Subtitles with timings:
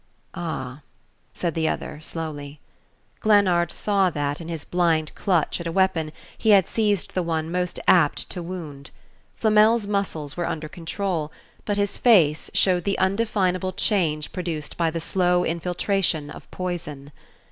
[0.33, 0.81] "Ah,"
[1.35, 2.59] said the other, slowly.
[3.19, 7.51] Glennard saw that, in his blind clutch at a weapon, he had seized the one
[7.51, 8.89] most apt to wound.
[9.35, 11.31] Flamel's muscles were under control,
[11.65, 17.11] but his face showed the undefinable change produced by the slow infiltration of poison.